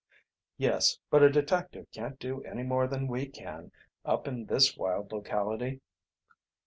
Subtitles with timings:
[0.57, 3.71] "Yes; but a detective can't do any more than we can,
[4.03, 5.79] up in this wild locality."